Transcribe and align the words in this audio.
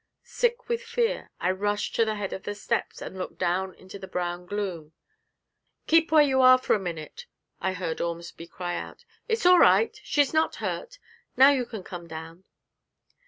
Sick 0.23 0.67
with 0.67 0.81
fear, 0.81 1.29
I 1.39 1.51
rushed 1.51 1.93
to 1.93 2.05
the 2.05 2.15
head 2.15 2.33
of 2.33 2.41
the 2.41 2.55
steps, 2.55 3.03
and 3.03 3.19
looked 3.19 3.37
down 3.37 3.75
into 3.75 3.99
the 3.99 4.07
brown 4.07 4.47
gloom. 4.47 4.93
'Keep 5.85 6.11
where 6.11 6.23
you 6.23 6.41
are 6.41 6.57
for 6.57 6.73
a 6.75 6.79
minute!' 6.79 7.27
I 7.59 7.73
heard 7.73 8.01
Ormsby 8.01 8.47
cry 8.47 8.77
out. 8.77 9.05
'It's 9.29 9.45
all 9.45 9.59
right 9.59 9.95
she's 10.03 10.33
not 10.33 10.55
hurt; 10.55 10.97
now 11.37 11.51
you 11.51 11.67
can 11.67 11.83
come 11.83 12.07
down.' 12.07 12.45